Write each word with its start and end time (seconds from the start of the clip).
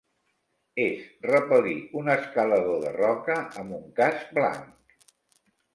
Es 0.85 1.03
repel·lir 1.25 1.75
un 2.01 2.11
escalador 2.15 2.81
de 2.87 2.97
roca 2.99 3.37
amb 3.65 3.79
un 3.83 3.87
casc 4.03 4.35
blanc. 4.41 5.11